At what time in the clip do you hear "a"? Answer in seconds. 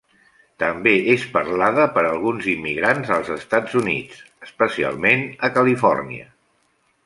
5.49-5.55